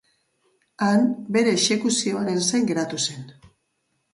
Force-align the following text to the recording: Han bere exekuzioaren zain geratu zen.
Han 0.85 1.03
bere 1.37 1.53
exekuzioaren 1.57 2.41
zain 2.47 2.67
geratu 2.73 3.03
zen. 3.05 3.29